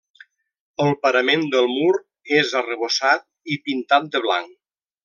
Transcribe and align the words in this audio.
El 0.85 0.95
parament 1.03 1.45
del 1.57 1.69
mur 1.75 1.93
és 2.41 2.57
arrebossat 2.63 3.25
i 3.57 3.61
pintat 3.69 4.15
de 4.17 4.29
blanc. 4.29 4.55